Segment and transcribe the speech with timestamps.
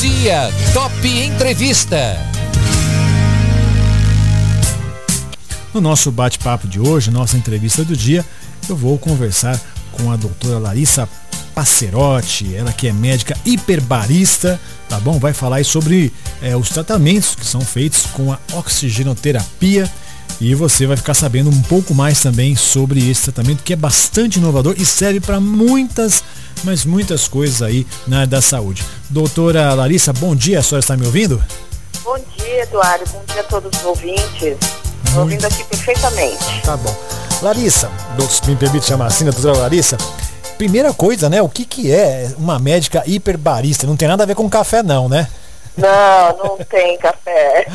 [0.00, 2.16] dia, Top Entrevista.
[5.74, 8.24] No nosso bate-papo de hoje, nossa entrevista do dia,
[8.66, 9.60] eu vou conversar
[9.92, 11.06] com a doutora Larissa
[11.54, 14.58] Passerotti, ela que é médica hiperbarista,
[14.88, 15.18] tá bom?
[15.18, 16.10] Vai falar sobre
[16.40, 19.86] é, os tratamentos que são feitos com a oxigenoterapia
[20.40, 24.38] e você vai ficar sabendo um pouco mais também sobre esse tratamento que é bastante
[24.38, 26.22] inovador e serve para muitas,
[26.64, 28.84] mas muitas coisas aí na área da saúde.
[29.08, 31.42] Doutora Larissa, bom dia, a senhora está me ouvindo?
[32.02, 33.04] Bom dia, Eduardo.
[33.10, 34.56] Bom dia a todos os ouvintes.
[35.04, 36.62] Estou ouvindo aqui perfeitamente.
[36.62, 36.94] Tá bom.
[37.42, 37.90] Larissa,
[38.46, 39.96] me permite chamar assim, doutora Larissa?
[40.58, 41.40] Primeira coisa, né?
[41.40, 43.86] O que, que é uma médica hiperbarista?
[43.86, 45.26] Não tem nada a ver com café, não, né?
[45.76, 47.66] Não, não tem café.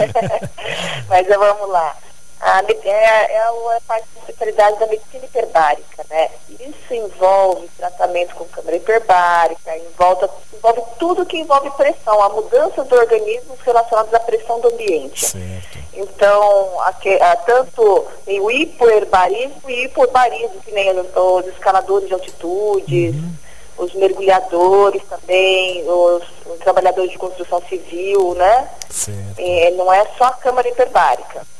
[1.09, 1.95] Mas vamos lá.
[2.45, 6.29] A, é, é a parte de especialidade da medicina hiperbárica, né?
[6.59, 12.95] Isso envolve tratamento com câmara hiperbárica, envolve, envolve tudo que envolve pressão, a mudança do
[12.95, 15.25] organismo relacionadas à pressão do ambiente.
[15.25, 15.79] Certo.
[15.91, 16.89] Então, a,
[17.31, 17.81] a, tanto
[18.27, 23.33] o hipoherbarismo e hipobarismo, que nem os, os escaladores de altitudes, uhum.
[23.79, 28.69] os mergulhadores também, os, os, trabalhadores de construção civil, né?
[28.87, 29.39] Certo.
[29.39, 31.54] E, não é só a câmara hiperbárica.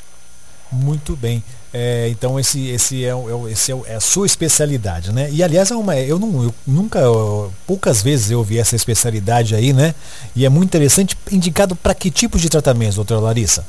[0.76, 1.44] Muito bem.
[1.74, 5.30] É, então esse, esse, é, é, esse é, é, a sua especialidade, né?
[5.32, 9.56] E aliás, é uma, eu, não, eu nunca, eu, poucas vezes eu vi essa especialidade
[9.56, 9.94] aí, né?
[10.36, 13.66] E é muito interessante, indicado para que tipo de tratamento, doutora Larissa?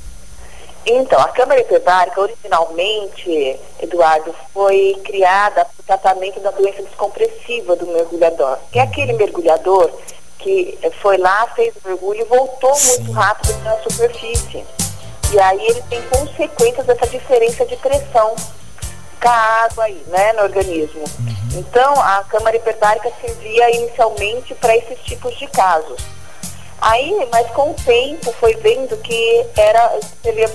[0.85, 7.89] Então, a câmara hiperbárica, originalmente, Eduardo, foi criada para o tratamento da doença descompressiva do
[7.89, 8.89] mergulhador, que é uhum.
[8.89, 9.91] aquele mergulhador
[10.39, 13.03] que foi lá, fez o mergulho e voltou Sim.
[13.03, 14.65] muito rápido na superfície.
[15.33, 18.35] E aí ele tem consequências dessa diferença de pressão
[19.21, 21.01] com a água aí, né, no organismo.
[21.01, 21.59] Uhum.
[21.59, 26.01] Então, a câmara hiperbárica servia inicialmente para esses tipos de casos.
[26.81, 29.99] Aí, mas com o tempo, foi vendo que era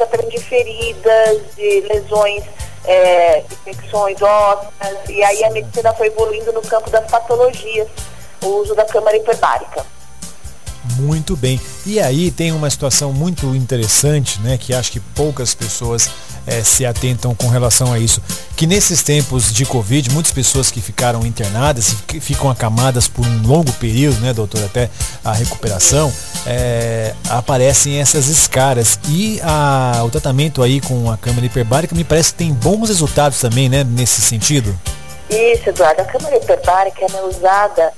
[0.08, 2.44] para de feridas, de lesões,
[2.86, 7.88] é, infecções ósseas, e aí a medicina foi evoluindo no campo das patologias,
[8.44, 9.86] o uso da câmara hiperbárica.
[10.98, 11.60] Muito bem.
[11.86, 16.10] E aí tem uma situação muito interessante, né, que acho que poucas pessoas
[16.46, 18.22] é, se atentam com relação a isso.
[18.56, 23.72] Que nesses tempos de Covid, muitas pessoas que ficaram internadas, ficam acamadas por um longo
[23.74, 24.90] período, né, doutor, até
[25.24, 26.12] a recuperação,
[26.46, 29.00] é, aparecem essas escaras.
[29.08, 33.40] E a, o tratamento aí com a câmara hiperbárica me parece que tem bons resultados
[33.40, 34.78] também, né, nesse sentido.
[35.30, 36.02] Isso, Eduardo.
[36.02, 37.94] A câmara hiperbárica é usada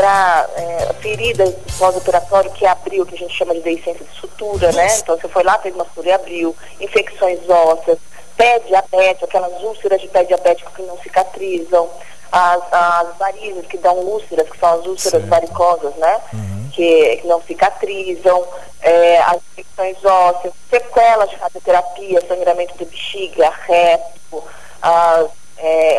[0.00, 4.96] para é, feridas pós-operatório que abriu, que a gente chama de deiscência de sutura, né?
[4.96, 7.98] Então você foi lá, fez uma sutura e abriu, infecções ósseas,
[8.34, 11.86] pé diabético, aquelas úlceras de pé diabético que não cicatrizam,
[12.32, 16.18] as, as varizes que dão úlceras, que são as úlceras varicosas, né?
[16.32, 16.70] Uhum.
[16.72, 18.42] Que, que, não cicatrizam,
[18.80, 24.42] é, as infecções ósseas, sequelas de radioterapia, sangramento de bexiga, reto,
[24.80, 25.98] as é,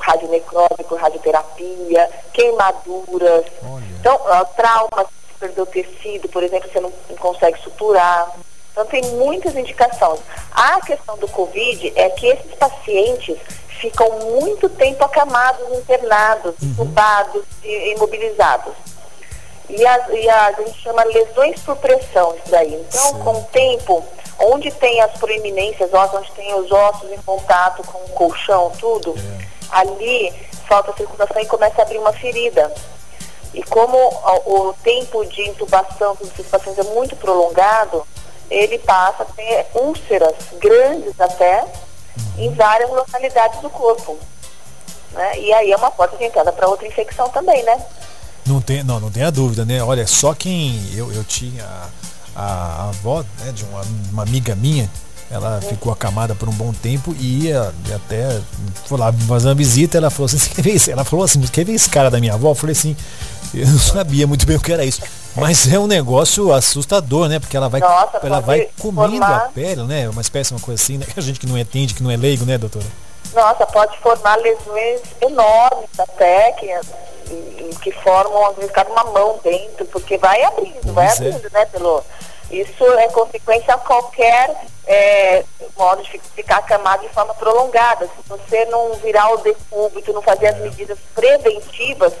[0.00, 3.44] radionecrótico, radioterapia, queimaduras.
[3.62, 3.84] Olha.
[3.98, 5.06] Então, uh, traumas,
[5.38, 8.32] perdeu tecido, por exemplo, você não, não consegue suturar.
[8.72, 10.20] Então, tem muitas indicações.
[10.52, 13.36] A questão do Covid é que esses pacientes
[13.80, 16.68] ficam muito tempo acamados, internados, uhum.
[16.68, 18.74] intubados e imobilizados.
[19.68, 22.74] E, as, e a, a gente chama lesões por pressão, isso daí.
[22.74, 23.18] Então, Sim.
[23.20, 24.04] com o tempo,
[24.40, 29.44] onde tem as proeminências onde tem os ossos em contato com o colchão, tudo, é.
[29.70, 30.32] ali
[30.66, 32.72] falta circulação e começa a abrir uma ferida.
[33.52, 38.06] E como o, tempo de intubação desses pacientes é muito prolongado,
[38.48, 41.64] ele passa a ter úlceras grandes até
[42.38, 44.16] em várias localidades do corpo.
[45.10, 45.38] Né?
[45.40, 47.84] E aí é uma porta de entrada para outra infecção também, né?
[48.46, 49.82] Não tem, não, não tem a dúvida, né?
[49.82, 51.66] Olha, só quem eu, eu tinha
[52.34, 53.82] a, a avó né, de uma,
[54.12, 54.90] uma amiga minha,
[55.30, 58.40] ela ficou acamada por um bom tempo e ia até
[58.86, 61.74] foi lá fazer uma visita, ela falou assim, quer ver ela falou assim, quer ver
[61.74, 62.50] esse cara da minha avó?
[62.50, 62.96] Eu falei assim,
[63.54, 65.02] eu não sabia muito bem o que era isso.
[65.36, 67.38] Mas é um negócio assustador, né?
[67.38, 69.36] Porque ela vai, Nossa, ela vai comendo formar...
[69.36, 70.08] a pele, né?
[70.08, 71.06] Uma espécie, uma coisa assim, né?
[71.16, 72.86] A gente que não entende, que não é leigo, né, doutora?
[73.32, 76.66] Nossa, pode formar lesões enormes até, que
[77.82, 81.12] que formam, às vezes, cabe uma mão dentro, porque vai abrindo, pois vai é.
[81.12, 82.02] abrindo, né, pelo...
[82.50, 85.44] Isso é consequência a qualquer é,
[85.78, 88.06] modo de ficar acamado de forma prolongada.
[88.06, 90.60] Se você não virar o decúbito, não fazer as é.
[90.60, 92.12] medidas preventivas,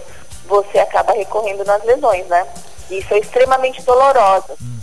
[0.46, 2.46] você acaba recorrendo nas lesões, né?
[2.88, 4.52] Isso é extremamente doloroso.
[4.60, 4.79] Uhum.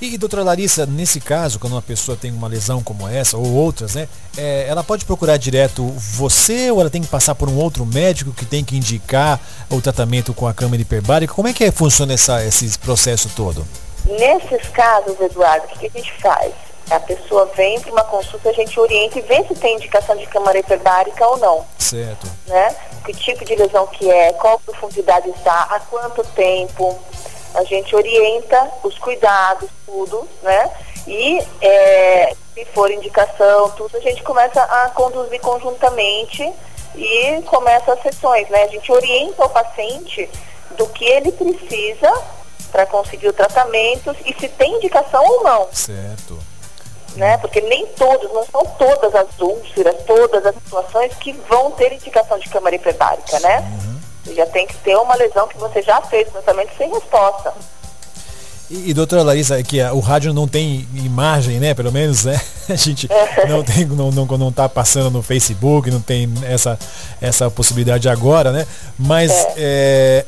[0.00, 3.94] E, doutora Larissa, nesse caso, quando uma pessoa tem uma lesão como essa, ou outras,
[3.94, 4.08] né?
[4.34, 8.32] É, ela pode procurar direto você ou ela tem que passar por um outro médico
[8.32, 9.38] que tem que indicar
[9.68, 11.34] o tratamento com a câmera hiperbárica?
[11.34, 13.66] Como é que funciona essa, esse processo todo?
[14.06, 16.50] Nesses casos, Eduardo, o que a gente faz?
[16.90, 20.26] A pessoa vem para uma consulta, a gente orienta e vê se tem indicação de
[20.26, 21.64] câmara hiperbárica ou não.
[21.78, 22.26] Certo.
[22.46, 22.74] Né?
[23.04, 26.98] Que tipo de lesão que é, qual profundidade está, há quanto tempo.
[27.54, 30.70] A gente orienta os cuidados, tudo, né?
[31.06, 36.52] E é, se for indicação, tudo, a gente começa a conduzir conjuntamente
[36.94, 38.64] e começa as sessões, né?
[38.64, 40.28] A gente orienta o paciente
[40.76, 42.12] do que ele precisa
[42.70, 45.68] para conseguir o tratamento e se tem indicação ou não.
[45.72, 46.38] Certo.
[47.16, 47.36] Né?
[47.38, 52.38] Porque nem todos, não são todas as úlceras, todas as situações que vão ter indicação
[52.38, 53.58] de câmara hiperbárica, né?
[53.58, 53.99] Uhum.
[54.30, 57.52] Você já tem que ter uma lesão que você já fez tratamento sem resposta.
[58.70, 61.74] E, e doutora Larissa, é que a, o rádio não tem imagem, né?
[61.74, 62.40] Pelo menos, né?
[62.70, 63.08] A gente
[63.48, 66.78] não tem, não, não, não tá passando no Facebook, não tem essa,
[67.20, 68.64] essa possibilidade agora, né?
[68.96, 69.54] Mas é.
[69.56, 70.24] é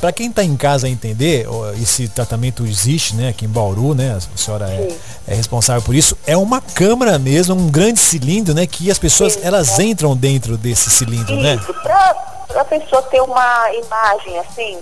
[0.00, 1.46] para quem está em casa entender,
[1.80, 3.28] esse tratamento existe, né?
[3.28, 4.16] Aqui em Bauru, né?
[4.16, 4.94] A senhora é,
[5.26, 6.16] é, responsável por isso.
[6.26, 8.66] É uma câmara mesmo, um grande cilindro, né?
[8.66, 9.84] Que as pessoas, Sim, elas é.
[9.84, 11.54] entram dentro desse cilindro, né?
[11.54, 11.78] isso, né?
[11.82, 14.80] Para a pessoa ter uma imagem assim,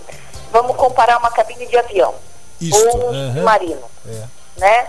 [0.50, 2.14] vamos comparar uma cabine de avião.
[2.60, 2.76] Isto.
[2.76, 3.42] ou um uhum.
[3.42, 3.82] marino.
[4.06, 4.24] É.
[4.56, 4.88] Né?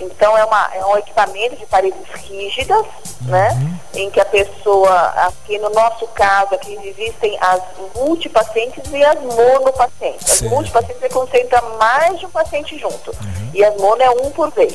[0.00, 2.84] Então é, uma, é um equipamento de paredes rígidas,
[3.22, 3.50] né?
[3.50, 3.58] uhum.
[3.58, 3.80] né?
[3.94, 7.62] Em que a pessoa, aqui no nosso caso, aqui existem as
[7.94, 10.32] multipacientes e as monopacientes.
[10.32, 13.10] As multipacientes é quando você entra mais de um paciente junto.
[13.10, 13.50] Uhum.
[13.54, 14.74] E as mono é um por vez.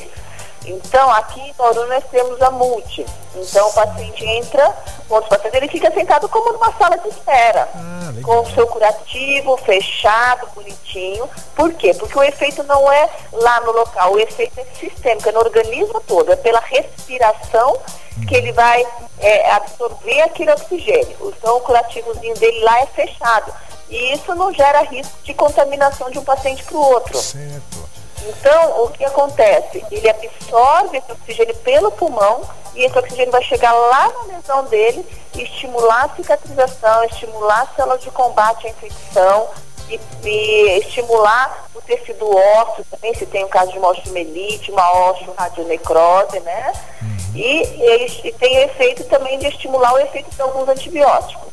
[0.66, 3.06] Então, aqui em Bauru nós temos a multi.
[3.36, 4.76] Então, o paciente entra,
[5.10, 8.68] o outro paciente, ele fica sentado como numa sala de espera, ah, com o seu
[8.68, 11.28] curativo fechado, bonitinho.
[11.56, 11.94] Por quê?
[11.94, 16.00] Porque o efeito não é lá no local, o efeito é sistêmico, é no organismo
[16.02, 17.80] todo, é pela respiração
[18.28, 18.86] que ele vai
[19.20, 21.34] é, absorver aquele oxigênio.
[21.38, 23.52] Então, o curativozinho dele lá é fechado.
[23.90, 27.18] E isso não gera risco de contaminação de um paciente para o outro.
[27.18, 27.90] Certo.
[28.28, 29.84] Então, o que acontece?
[29.92, 32.42] Ele absorve esse oxigênio pelo pulmão
[32.76, 37.76] e esse oxigênio vai chegar lá na lesão dele e estimular a cicatrização, estimular as
[37.76, 39.50] células de combate à infecção
[39.90, 45.10] e, e estimular o tecido ósseo também, se tem um caso de uma osteomelite, uma
[45.12, 46.72] osteoradionecrose, né?
[47.02, 47.18] Uhum.
[47.36, 51.51] E, e, e tem o efeito também de estimular o efeito de alguns antibióticos.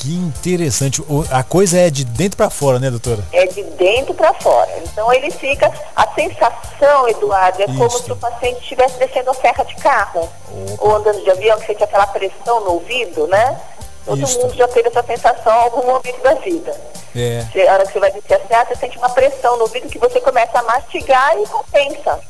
[0.00, 1.02] Que interessante.
[1.30, 3.24] A coisa é de dentro para fora, né, doutora?
[3.32, 4.70] É de dentro para fora.
[4.84, 5.72] Então ele fica.
[5.96, 7.76] A sensação, Eduardo, é Isso.
[7.76, 10.28] como se o paciente estivesse descendo a serra de carro.
[10.48, 10.84] Opa.
[10.84, 13.60] Ou andando de avião, que sente aquela pressão no ouvido, né?
[14.04, 14.38] Todo Isso.
[14.40, 16.74] mundo já teve essa sensação em algum momento da vida.
[17.14, 17.44] É.
[17.50, 19.88] Você, a hora que você vai descer a serra, você sente uma pressão no ouvido
[19.88, 22.20] que você começa a mastigar e compensa.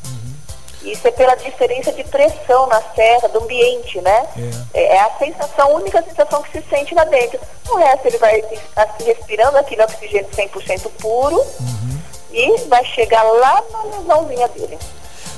[0.83, 4.27] Isso é pela diferença de pressão na serra, do ambiente, né?
[4.73, 7.41] É, é a sensação, a única sensação que se sente lá dentro.
[7.69, 11.99] O resto ele vai estar se respirando aquele oxigênio 100% puro uhum.
[12.33, 14.79] e vai chegar lá na lesãozinha dele.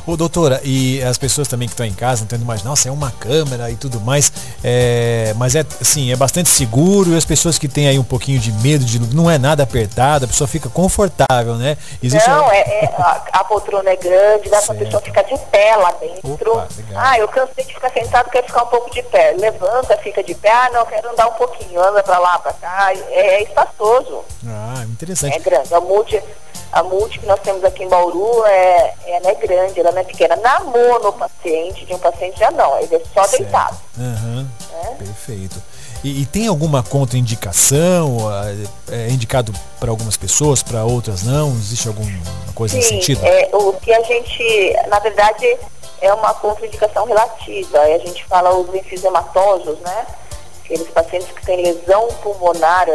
[0.07, 3.11] Ô, doutora, e as pessoas também que estão em casa entendendo mais, nossa, é uma
[3.11, 4.33] câmera e tudo mais,
[4.65, 8.39] é, mas é assim, é bastante seguro e as pessoas que têm aí um pouquinho
[8.39, 11.77] de medo, de não é nada apertado, a pessoa fica confortável, né?
[12.03, 12.55] Existe não, uma...
[12.55, 15.93] é, é a, a, poltrona é grande, dá para a pessoa ficar de pé lá
[15.93, 16.53] dentro.
[16.53, 19.35] Opa, ah, eu cansei de ficar sentado, quero ficar um pouco de pé.
[19.39, 22.93] Levanta, fica de pé, ah, não, quero andar um pouquinho, anda para lá, para cá.
[22.93, 24.25] É, é espaçoso.
[24.47, 25.37] Ah, interessante.
[25.37, 25.73] É grande.
[25.75, 26.23] A multi,
[26.73, 30.05] a multi que nós temos aqui em Bauru é, ela é grande, ela não é
[30.05, 30.37] pequena.
[30.37, 33.43] Na monopaciente, de um paciente já não, ele é só certo.
[33.43, 33.77] deitado.
[33.99, 34.47] Uhum.
[34.85, 34.87] É?
[34.95, 35.61] Perfeito.
[36.03, 38.19] E, e, tem alguma contraindicação?
[38.89, 41.51] É, é indicado para algumas pessoas, para outras não?
[41.51, 42.11] Existe alguma
[42.55, 43.21] coisa Sim, nesse sentido?
[43.27, 45.59] É, o que a gente, na verdade,
[46.01, 47.81] é uma contraindicação relativa.
[47.81, 50.07] A gente fala os enfisematosos, né?
[50.71, 52.87] Aqueles pacientes que têm lesão pulmonar,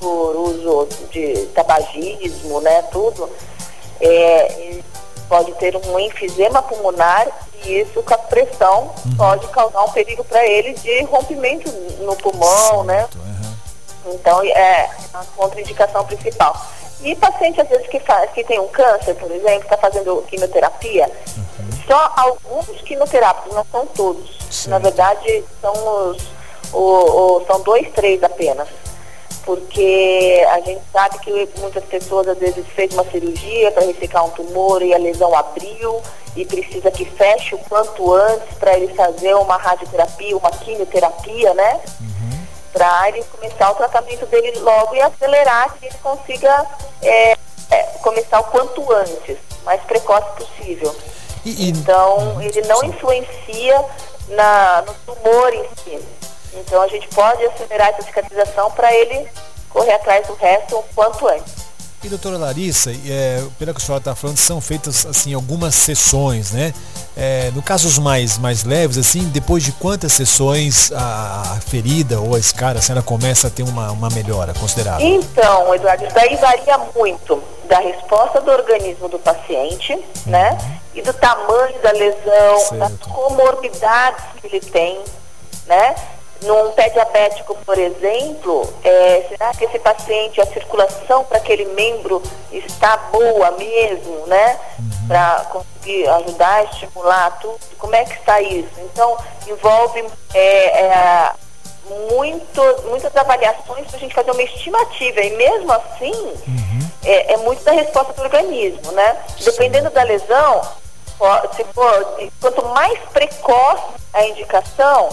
[0.00, 3.28] por uso de tabagismo, né, tudo,
[4.00, 4.80] é,
[5.28, 7.28] pode ter um enfisema pulmonar
[7.64, 9.16] e isso com a pressão uhum.
[9.16, 11.70] pode causar um perigo para ele de rompimento
[12.00, 13.00] no pulmão, né?
[13.00, 13.56] certo, né?
[14.06, 14.14] Uhum.
[14.14, 16.56] Então é a contraindicação principal.
[17.02, 21.10] E paciente às vezes que, faz, que tem um câncer, por exemplo, está fazendo quimioterapia,
[21.36, 21.70] uhum.
[21.86, 24.38] só alguns quimioterápicos, não são todos.
[24.50, 24.70] Certo.
[24.70, 26.22] Na verdade, são os,
[26.72, 28.68] o, o, são dois, três apenas
[29.48, 34.28] porque a gente sabe que muitas pessoas às vezes fez uma cirurgia para ressecar um
[34.28, 36.02] tumor e a lesão abriu
[36.36, 41.80] e precisa que feche o quanto antes para ele fazer uma radioterapia, uma quimioterapia, né?
[41.98, 42.46] Uhum.
[42.74, 46.66] Para ele começar o tratamento dele logo e acelerar que ele consiga
[47.00, 47.34] é,
[47.70, 50.94] é, começar o quanto antes, mais precoce possível.
[51.42, 51.70] E, e...
[51.70, 53.82] Então, ele não influencia
[54.28, 56.17] na, no tumor em si.
[56.58, 59.28] Então, a gente pode acelerar essa cicatrização para ele
[59.68, 61.68] correr atrás do resto o quanto antes.
[62.02, 66.52] E doutora Larissa, é, pela que a senhora está falando, são feitas assim algumas sessões,
[66.52, 66.72] né?
[67.16, 72.36] É, no casos mais, mais leves, assim, depois de quantas sessões a, a ferida ou
[72.36, 75.04] a escara, assim, ela começa a ter uma, uma melhora considerável?
[75.04, 80.02] Então, Eduardo, isso daí varia muito da resposta do organismo do paciente, uhum.
[80.26, 80.56] né?
[80.94, 82.78] E do tamanho da lesão, certo.
[82.78, 85.00] das comorbidades que ele tem,
[85.66, 85.96] né?
[86.42, 92.22] Num pé diabético, por exemplo, é, será que esse paciente, a circulação para aquele membro
[92.52, 94.58] está boa mesmo, né?
[94.78, 95.08] Uhum.
[95.08, 97.58] Para conseguir ajudar, estimular tudo?
[97.78, 98.70] Como é que está isso?
[98.78, 99.16] Então,
[99.48, 101.32] envolve é, é,
[102.08, 105.20] muito, muitas avaliações para a gente fazer uma estimativa.
[105.20, 106.90] E mesmo assim, uhum.
[107.04, 109.16] é, é, muito da resposta do organismo, né?
[109.44, 110.60] Dependendo da lesão,
[111.56, 115.08] se for, quanto mais precoce a indicação,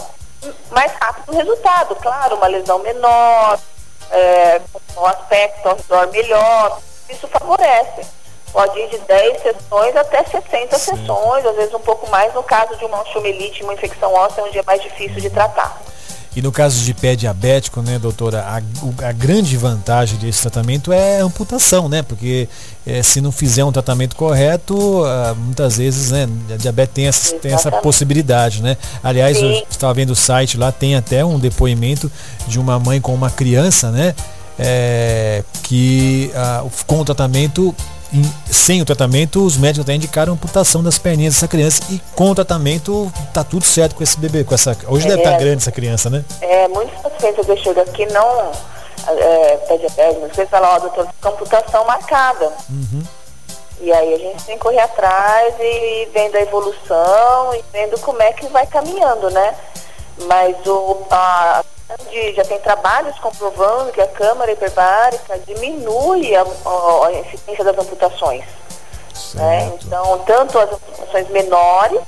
[0.72, 1.96] mais rápido o resultado.
[1.96, 3.60] Claro, uma lesão menor,
[4.12, 4.62] é,
[4.98, 8.06] um aspecto redor melhor, isso favorece.
[8.52, 10.96] Pode ir de 10 sessões até 60 Sim.
[10.96, 14.58] sessões, às vezes um pouco mais no caso de uma osteomielite, uma infecção óssea, onde
[14.58, 15.78] é mais difícil de tratar.
[16.36, 21.22] E no caso de pé diabético, né, doutora, a, a grande vantagem desse tratamento é
[21.22, 22.02] a amputação, né?
[22.02, 22.50] Porque
[22.86, 27.36] é, se não fizer um tratamento correto, ah, muitas vezes, né, a diabetes tem essa,
[27.36, 28.76] tem essa possibilidade, né?
[29.02, 29.46] Aliás, Sim.
[29.46, 32.12] eu estava vendo o site lá, tem até um depoimento
[32.48, 34.14] de uma mãe com uma criança, né?
[34.60, 37.74] É, que ah, com o tratamento
[38.50, 42.36] sem o tratamento, os médicos até indicaram amputação das perninhas dessa criança e com o
[42.36, 44.78] tratamento tá tudo certo com esse bebê, com essa.
[44.88, 46.24] Hoje é, deve estar tá grande essa criança, né?
[46.42, 48.52] É, muitos pacientes eu chego aqui não
[49.08, 49.88] é, pede
[50.20, 52.52] mas você fala, ó, doutor, com amputação marcada.
[52.70, 53.04] Uhum.
[53.82, 58.22] E aí a gente tem que correr atrás e vendo a evolução e vendo como
[58.22, 59.54] é que vai caminhando, né?
[60.28, 61.64] Mas o, a,
[62.10, 67.78] de, já tem trabalhos comprovando que a câmara hiperbárica diminui a, a, a eficiência das
[67.78, 68.44] amputações.
[69.34, 69.72] Né?
[69.82, 72.02] Então, tanto as amputações menores,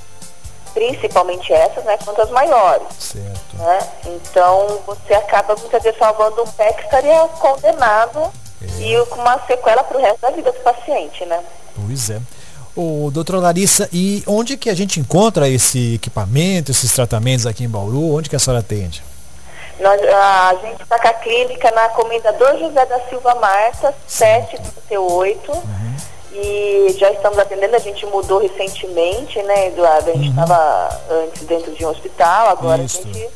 [0.74, 2.86] principalmente essas, né, quanto as maiores.
[2.98, 3.56] Certo.
[3.56, 3.78] Né?
[4.06, 8.32] Então, você acaba muitas vezes salvando um pé que estaria condenado
[8.62, 8.82] é.
[8.82, 11.42] e com uma sequela para o resto da vida do paciente, né?
[11.74, 12.20] Pois é.
[12.76, 17.68] O doutor Larissa, e onde que a gente encontra esse equipamento, esses tratamentos aqui em
[17.68, 18.14] Bauru?
[18.14, 19.02] Onde que a senhora atende?
[19.80, 25.52] Nós, a gente está com a clínica na Comendador José da Silva Marta, 738.
[25.52, 25.96] Uhum.
[26.32, 30.10] E já estamos atendendo, a gente mudou recentemente, né, Eduardo?
[30.10, 31.24] A gente estava uhum.
[31.24, 33.00] antes dentro de um hospital, agora Isso.
[33.00, 33.28] a gente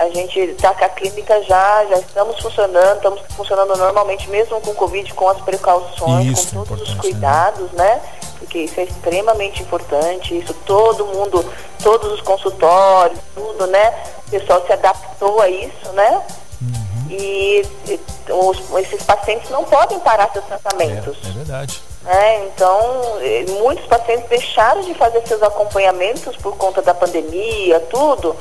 [0.00, 4.74] a gente está com a clínica já, já estamos funcionando, estamos funcionando normalmente, mesmo com
[4.74, 7.00] Covid, com as precauções, isso, com todos os né?
[7.02, 7.84] cuidados, né?
[7.84, 8.02] né?
[8.38, 11.44] Porque isso é extremamente importante, isso todo mundo,
[11.82, 13.92] todos os consultórios, tudo, né?
[14.30, 16.22] O pessoal se adaptou a isso, né?
[16.62, 17.10] Uhum.
[17.10, 18.00] E, e
[18.32, 21.18] os, esses pacientes não podem parar seus tratamentos.
[21.24, 21.82] É, é verdade.
[22.06, 22.78] É, então,
[23.58, 28.36] muitos pacientes deixaram de fazer seus acompanhamentos por conta da pandemia, tudo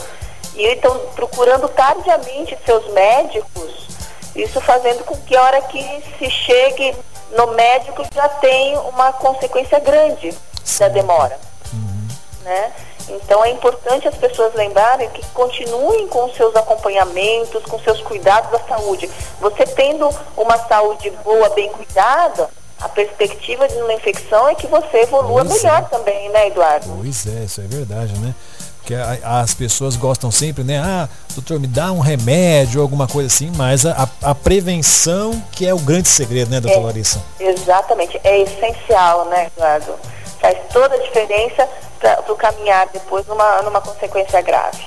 [0.59, 3.87] e estão procurando tardiamente seus médicos,
[4.35, 5.81] isso fazendo com que a hora que
[6.17, 6.95] se chegue
[7.31, 10.33] no médico já tenha uma consequência grande
[10.77, 11.39] da demora.
[11.73, 12.07] Uhum.
[12.43, 12.73] Né?
[13.09, 18.59] Então é importante as pessoas lembrarem que continuem com seus acompanhamentos, com seus cuidados da
[18.59, 19.09] saúde.
[19.39, 22.49] Você tendo uma saúde boa, bem cuidada,
[22.79, 25.81] a perspectiva de uma infecção é que você evolua pois melhor é.
[25.83, 26.87] também, né, Eduardo?
[26.97, 28.33] Pois é, isso é verdade, né?
[28.77, 30.79] Porque as pessoas gostam sempre, né?
[30.79, 35.73] Ah, doutor, me dá um remédio, alguma coisa assim, mas a, a prevenção que é
[35.73, 37.21] o grande segredo, né, doutor é, Larissa?
[37.39, 39.93] Exatamente, é essencial, né, Eduardo?
[40.39, 41.67] Faz toda a diferença
[41.99, 44.79] para o caminhar depois numa, numa consequência grave.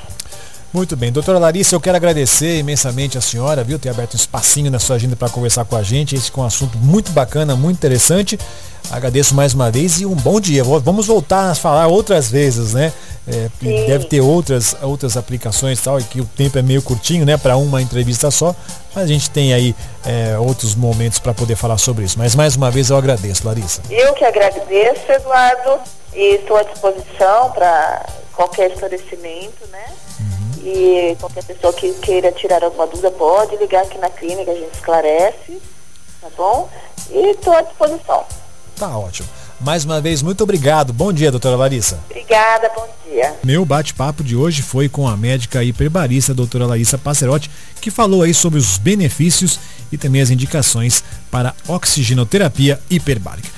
[0.72, 4.70] Muito bem, doutora Larissa, eu quero agradecer imensamente a senhora, viu, ter aberto um espacinho
[4.70, 6.14] na sua agenda para conversar com a gente.
[6.14, 8.38] Esse é um assunto muito bacana, muito interessante.
[8.90, 10.62] Agradeço mais uma vez e um bom dia.
[10.62, 12.92] Vamos voltar a falar outras vezes, né?
[13.26, 13.48] É,
[13.86, 17.36] deve ter outras, outras aplicações tal, e que o tempo é meio curtinho, né?
[17.36, 18.54] Para uma entrevista só.
[18.94, 19.74] Mas a gente tem aí
[20.04, 22.18] é, outros momentos para poder falar sobre isso.
[22.18, 23.80] Mas mais uma vez eu agradeço, Larissa.
[23.88, 25.80] Eu que agradeço, Eduardo,
[26.12, 29.86] e estou à disposição para qualquer esclarecimento, né?
[30.20, 30.66] Uhum.
[30.66, 34.74] E qualquer pessoa que queira tirar alguma dúvida pode ligar aqui na clínica, a gente
[34.74, 35.62] esclarece,
[36.20, 36.68] tá bom?
[37.10, 38.24] E estou à disposição.
[38.82, 39.28] Tá ótimo.
[39.60, 40.92] Mais uma vez, muito obrigado.
[40.92, 42.00] Bom dia, doutora Larissa.
[42.10, 43.32] Obrigada, bom dia.
[43.44, 47.48] Meu bate-papo de hoje foi com a médica hiperbarista, doutora Larissa Passerotti,
[47.80, 49.60] que falou aí sobre os benefícios
[49.92, 53.48] e também as indicações para oxigenoterapia hiperbárica.